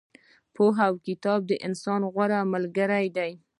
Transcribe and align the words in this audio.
پوهه 0.55 0.83
او 0.89 0.95
کتاب 1.07 1.39
د 1.47 1.51
انسان 1.67 2.01
غوره 2.13 2.39
ملګري 2.53 3.07
دي. 3.17 3.31